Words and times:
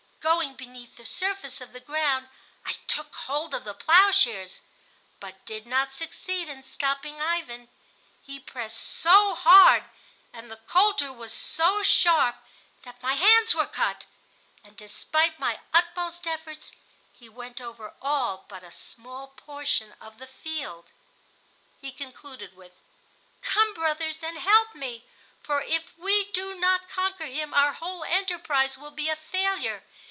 Going 0.23 0.53
beneath 0.53 0.97
the 0.97 1.05
surface 1.05 1.61
of 1.61 1.73
the 1.73 1.79
ground 1.79 2.29
I 2.63 2.73
took 2.87 3.11
hold 3.15 3.55
of 3.55 3.63
the 3.63 3.73
plowshares, 3.73 4.61
but 5.19 5.43
did 5.47 5.65
not 5.65 5.91
succeed 5.91 6.47
in 6.47 6.61
stopping 6.61 7.19
Ivan. 7.19 7.69
He 8.21 8.39
pressed 8.39 8.83
so 8.85 9.33
hard, 9.33 9.83
and 10.31 10.49
the 10.51 10.57
colter 10.57 11.11
was 11.11 11.33
so 11.33 11.81
sharp, 11.81 12.35
that 12.83 13.01
my 13.01 13.15
hands 13.15 13.55
were 13.55 13.65
cut; 13.65 14.03
and 14.63 14.77
despite 14.77 15.39
my 15.39 15.59
utmost 15.73 16.27
efforts, 16.27 16.73
he 17.11 17.27
went 17.27 17.59
over 17.59 17.95
all 17.99 18.45
but 18.47 18.63
a 18.63 18.71
small 18.71 19.29
portion 19.29 19.95
of 19.99 20.19
the 20.19 20.27
field." 20.27 20.85
He 21.81 21.91
concluded 21.91 22.55
with: 22.55 22.79
"Come, 23.41 23.73
brothers, 23.73 24.21
and 24.21 24.37
help 24.37 24.75
me, 24.75 25.03
for 25.41 25.61
if 25.61 25.97
we 25.97 26.25
do 26.31 26.53
not 26.53 26.87
conquer 26.87 27.25
him 27.25 27.55
our 27.55 27.73
whole 27.73 28.03
enterprise 28.03 28.77
will 28.77 28.91
be 28.91 29.09
a 29.09 29.15
failure. 29.15 29.83